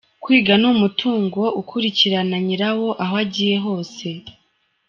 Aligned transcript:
Kwiga 0.23 0.53
ni 0.57 0.67
umutungo 0.73 1.41
ukurikirana 1.61 2.35
nyirawo 2.45 2.89
aho 3.03 3.13
agiye 3.23 3.55
hose”. 3.65 4.07